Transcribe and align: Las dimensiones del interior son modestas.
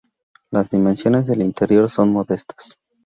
Las 0.49 0.71
dimensiones 0.71 1.27
del 1.27 1.43
interior 1.43 1.91
son 1.91 2.11
modestas. 2.11 2.79